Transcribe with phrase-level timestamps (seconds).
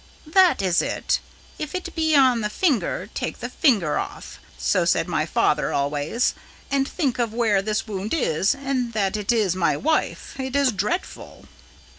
[0.25, 1.19] "That is it.
[1.59, 4.39] If it be on the finger, take the finger off.
[4.57, 6.33] So said my father always.
[6.71, 10.39] But think of where this wound is, and that it is my wife.
[10.39, 11.45] It is dreadful!"